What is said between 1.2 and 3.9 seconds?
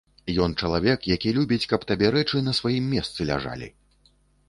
любіць, каб табе рэчы на сваім месцы ляжалі.